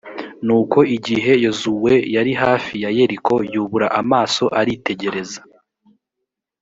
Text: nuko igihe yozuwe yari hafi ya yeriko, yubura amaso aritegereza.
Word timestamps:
nuko 0.45 0.79
igihe 0.95 1.31
yozuwe 1.45 1.93
yari 2.15 2.33
hafi 2.43 2.73
ya 2.83 2.89
yeriko, 2.97 3.35
yubura 3.53 3.87
amaso 4.01 4.43
aritegereza. 4.59 5.41